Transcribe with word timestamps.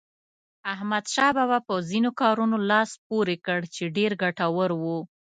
احمدشاه 0.73 1.31
بابا 1.37 1.57
په 1.67 1.73
ځینو 1.89 2.09
کارونو 2.21 2.57
لاس 2.69 2.91
پورې 3.07 3.35
کړ 3.45 3.59
چې 3.75 3.83
ډېر 3.97 4.11
ګټور 4.23 4.69
وو. 4.81 4.99